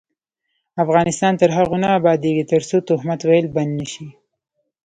افغانستان 0.83 1.33
تر 1.41 1.49
هغو 1.57 1.75
نه 1.83 1.89
ابادیږي، 1.99 2.43
ترڅو 2.51 2.77
تهمت 2.89 3.19
ویل 3.23 3.47
بند 3.55 3.71
نشي. 3.79 4.07